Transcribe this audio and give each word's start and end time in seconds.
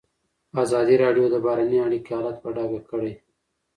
ازادي 0.63 0.95
راډیو 1.03 1.25
د 1.29 1.35
بهرنۍ 1.45 1.79
اړیکې 1.87 2.11
حالت 2.17 2.37
په 2.43 2.49
ډاګه 2.55 2.79
کړی. 2.89 3.13